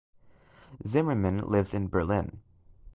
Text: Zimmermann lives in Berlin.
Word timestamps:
Zimmermann 0.83 1.37
lives 1.47 1.75
in 1.75 1.87
Berlin. 1.87 2.41